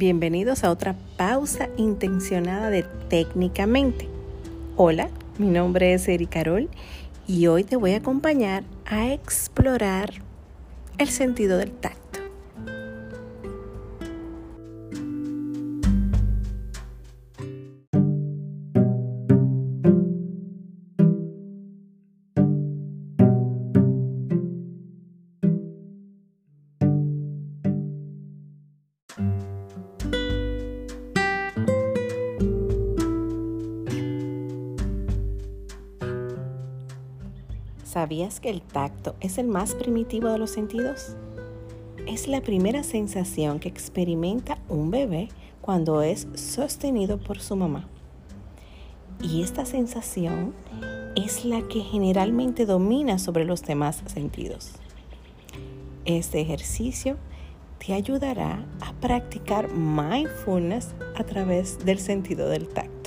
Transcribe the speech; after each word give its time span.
Bienvenidos 0.00 0.64
a 0.64 0.70
otra 0.70 0.96
pausa 1.18 1.68
intencionada 1.76 2.70
de 2.70 2.84
Técnicamente. 3.10 4.08
Hola, 4.76 5.10
mi 5.36 5.48
nombre 5.48 5.92
es 5.92 6.08
Eri 6.08 6.24
Carol 6.24 6.70
y 7.26 7.48
hoy 7.48 7.64
te 7.64 7.76
voy 7.76 7.92
a 7.92 7.98
acompañar 7.98 8.64
a 8.86 9.12
explorar 9.12 10.10
el 10.96 11.08
sentido 11.08 11.58
del 11.58 11.72
tacto. 11.72 11.99
¿Sabías 37.90 38.38
que 38.38 38.50
el 38.50 38.62
tacto 38.62 39.16
es 39.18 39.36
el 39.36 39.48
más 39.48 39.74
primitivo 39.74 40.28
de 40.28 40.38
los 40.38 40.52
sentidos? 40.52 41.16
Es 42.06 42.28
la 42.28 42.40
primera 42.40 42.84
sensación 42.84 43.58
que 43.58 43.68
experimenta 43.68 44.58
un 44.68 44.92
bebé 44.92 45.28
cuando 45.60 46.00
es 46.00 46.28
sostenido 46.34 47.18
por 47.18 47.40
su 47.40 47.56
mamá. 47.56 47.88
Y 49.20 49.42
esta 49.42 49.64
sensación 49.64 50.54
es 51.16 51.44
la 51.44 51.66
que 51.66 51.80
generalmente 51.80 52.64
domina 52.64 53.18
sobre 53.18 53.44
los 53.44 53.62
demás 53.62 54.04
sentidos. 54.06 54.70
Este 56.04 56.40
ejercicio 56.40 57.16
te 57.84 57.92
ayudará 57.92 58.64
a 58.82 58.92
practicar 59.00 59.68
mindfulness 59.72 60.94
a 61.16 61.24
través 61.24 61.84
del 61.84 61.98
sentido 61.98 62.48
del 62.48 62.68
tacto. 62.68 62.99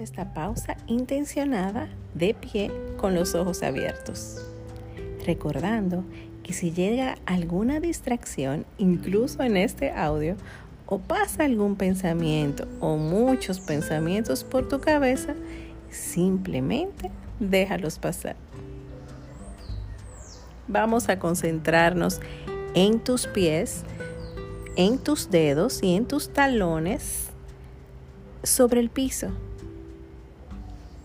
Esta 0.00 0.32
pausa 0.32 0.76
intencionada 0.86 1.88
de 2.14 2.34
pie 2.34 2.70
con 2.96 3.14
los 3.14 3.34
ojos 3.34 3.62
abiertos. 3.62 4.44
Recordando 5.26 6.04
que 6.42 6.52
si 6.52 6.72
llega 6.72 7.16
alguna 7.26 7.80
distracción, 7.80 8.64
incluso 8.78 9.42
en 9.42 9.56
este 9.56 9.90
audio, 9.92 10.36
o 10.86 10.98
pasa 10.98 11.44
algún 11.44 11.76
pensamiento 11.76 12.66
o 12.80 12.96
muchos 12.96 13.60
pensamientos 13.60 14.42
por 14.42 14.68
tu 14.68 14.80
cabeza, 14.80 15.34
simplemente 15.90 17.10
déjalos 17.38 17.98
pasar. 17.98 18.36
Vamos 20.66 21.08
a 21.08 21.18
concentrarnos 21.18 22.20
en 22.74 23.00
tus 23.00 23.26
pies, 23.26 23.82
en 24.76 24.98
tus 24.98 25.30
dedos 25.30 25.82
y 25.82 25.94
en 25.94 26.06
tus 26.06 26.32
talones 26.32 27.28
sobre 28.42 28.80
el 28.80 28.88
piso 28.88 29.30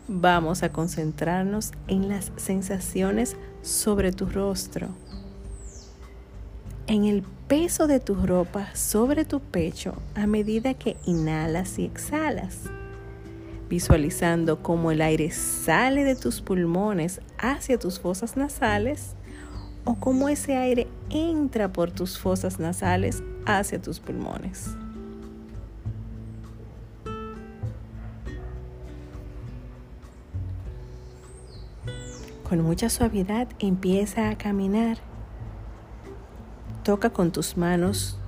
vamos 0.08 0.64
a 0.64 0.72
concentrarnos 0.72 1.72
en 1.88 2.10
las 2.10 2.32
sensaciones 2.36 3.36
sobre 3.62 4.12
tu 4.12 4.26
rostro, 4.26 4.90
en 6.88 7.06
el 7.06 7.24
peso 7.48 7.88
de 7.88 8.00
tu 8.00 8.16
ropa 8.16 8.68
sobre 8.76 9.26
tu 9.26 9.40
pecho 9.40 9.96
a 10.14 10.28
medida 10.28 10.74
que 10.74 10.98
inhalas 11.06 11.80
y 11.80 11.86
exhalas, 11.86 12.62
visualizando 13.70 14.62
cómo 14.62 14.92
el 14.92 15.02
aire 15.02 15.32
sale 15.32 16.04
de 16.04 16.16
tus 16.16 16.42
pulmones 16.42 17.22
hacia 17.40 17.80
tus 17.80 18.00
fosas 18.00 18.38
nasales 18.38 19.16
o 19.84 19.96
cómo 19.96 20.30
ese 20.30 20.56
aire 20.58 20.88
entra 21.10 21.72
por 21.72 21.92
tus 21.92 22.20
fosas 22.20 22.60
nasales 22.60 23.24
hacia 23.46 23.82
tus 23.82 24.00
pulmones. 24.00 24.76
Con 32.48 32.62
mucha 32.62 32.90
suavidad 32.90 33.48
empieza 33.58 34.30
a 34.30 34.38
caminar. 34.38 35.00
Toca 36.84 37.10
con 37.10 37.32
tus 37.32 37.58
manos 37.58 38.20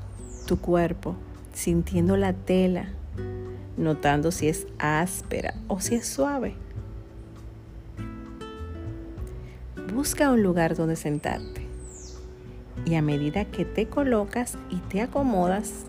tu 0.48 0.60
cuerpo, 0.60 1.16
sintiendo 1.54 2.18
la 2.18 2.34
tela, 2.34 2.88
notando 3.78 4.32
si 4.32 4.48
es 4.48 4.66
áspera 4.80 5.54
o 5.68 5.80
si 5.82 5.94
es 5.94 6.08
suave. 6.08 6.56
Busca 9.94 10.32
un 10.32 10.42
lugar 10.42 10.76
donde 10.76 10.96
sentarte 10.96 11.68
y 12.86 12.96
a 12.96 13.04
medida 13.04 13.46
que 13.46 13.66
te 13.66 13.88
colocas 13.88 14.58
y 14.72 14.78
te 14.78 15.02
acomodas, 15.02 15.86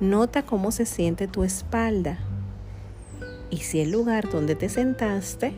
nota 0.00 0.46
cómo 0.46 0.72
se 0.72 0.86
siente 0.86 1.28
tu 1.28 1.44
espalda 1.44 2.20
y 3.50 3.58
si 3.58 3.80
el 3.80 3.90
lugar 3.90 4.30
donde 4.30 4.54
te 4.54 4.70
sentaste 4.70 5.52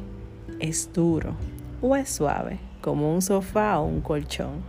es 0.58 0.92
duro 0.92 1.36
o 1.82 1.96
es 1.96 2.08
suave, 2.08 2.60
como 2.80 3.12
un 3.12 3.20
sofá 3.20 3.80
o 3.80 3.84
un 3.84 4.00
colchón. 4.00 4.62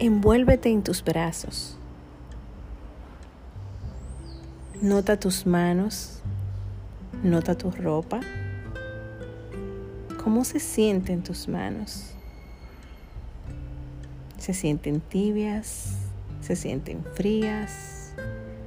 Envuélvete 0.00 0.70
en 0.70 0.82
tus 0.82 1.04
brazos. 1.04 1.76
Nota 4.80 5.18
tus 5.18 5.46
manos, 5.46 6.20
nota 7.22 7.54
tu 7.54 7.70
ropa. 7.70 8.20
¿Cómo 10.22 10.44
se 10.44 10.58
sienten 10.58 11.22
tus 11.22 11.46
manos? 11.46 12.10
¿Se 14.38 14.52
sienten 14.52 15.00
tibias? 15.00 15.96
¿Se 16.40 16.56
sienten 16.56 17.04
frías? 17.14 18.14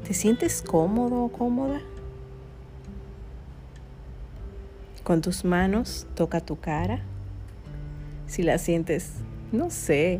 ¿Te 0.07 0.13
sientes 0.13 0.61
cómodo 0.61 1.25
o 1.25 1.29
cómoda? 1.29 1.81
Con 5.07 5.21
tus 5.21 5.45
manos 5.45 6.05
toca 6.15 6.41
tu 6.41 6.59
cara. 6.59 6.99
Si 8.25 8.43
la 8.43 8.57
sientes, 8.57 9.13
no 9.53 9.69
sé, 9.69 10.19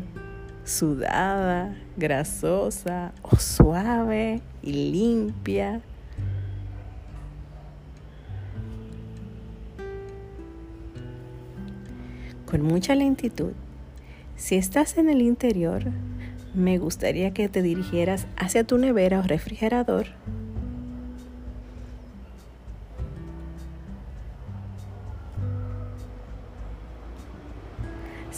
sudada, 0.64 1.76
grasosa 1.98 3.12
o 3.20 3.36
suave 3.36 4.40
y 4.62 4.90
limpia. 4.90 5.82
Con 12.46 12.62
mucha 12.62 12.94
lentitud, 12.94 13.52
si 14.36 14.54
estás 14.54 14.96
en 14.96 15.10
el 15.10 15.20
interior, 15.20 15.82
me 16.54 16.78
gustaría 16.78 17.34
que 17.34 17.50
te 17.50 17.60
dirigieras 17.60 18.26
hacia 18.38 18.64
tu 18.64 18.78
nevera 18.78 19.20
o 19.20 19.22
refrigerador 19.22 20.06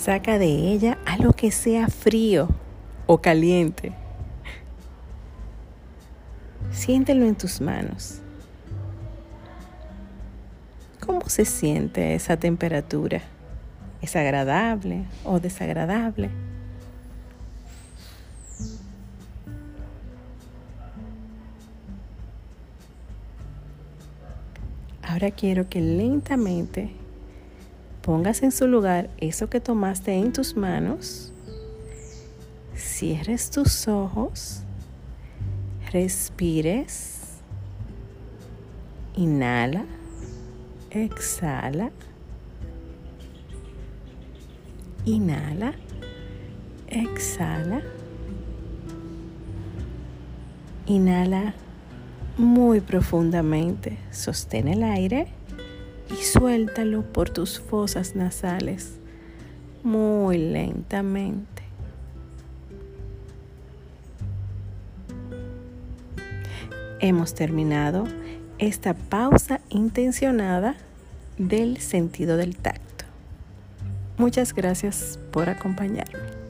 Saca 0.00 0.38
de 0.38 0.46
ella 0.46 0.96
algo 1.04 1.34
que 1.34 1.50
sea 1.50 1.86
frío 1.88 2.48
o 3.06 3.20
caliente. 3.20 3.92
Siéntelo 6.70 7.26
en 7.26 7.34
tus 7.34 7.60
manos. 7.60 8.22
¿Cómo 11.00 11.28
se 11.28 11.44
siente 11.44 12.14
esa 12.14 12.38
temperatura? 12.38 13.20
¿Es 14.00 14.16
agradable 14.16 15.04
o 15.22 15.38
desagradable? 15.38 16.30
Ahora 25.02 25.30
quiero 25.30 25.68
que 25.68 25.82
lentamente 25.82 26.99
pongas 28.10 28.42
en 28.42 28.50
su 28.50 28.66
lugar 28.66 29.08
eso 29.18 29.48
que 29.48 29.60
tomaste 29.60 30.12
en 30.12 30.32
tus 30.32 30.56
manos, 30.56 31.32
cierres 32.74 33.50
tus 33.50 33.86
ojos, 33.86 34.64
respires, 35.92 37.20
inhala, 39.14 39.84
exhala, 40.90 41.92
inhala, 45.04 45.74
exhala, 46.88 47.80
Inhala 50.86 51.54
muy 52.36 52.80
profundamente, 52.80 53.98
sostén 54.10 54.66
el 54.66 54.82
aire 54.82 55.28
y 56.10 56.22
suéltalo 56.22 57.02
por 57.02 57.30
tus 57.30 57.60
fosas 57.60 58.16
nasales 58.16 58.98
muy 59.82 60.38
lentamente. 60.38 61.62
Hemos 67.00 67.34
terminado 67.34 68.04
esta 68.58 68.92
pausa 68.92 69.60
intencionada 69.70 70.74
del 71.38 71.78
sentido 71.78 72.36
del 72.36 72.56
tacto. 72.56 73.06
Muchas 74.18 74.52
gracias 74.52 75.18
por 75.30 75.48
acompañarme. 75.48 76.49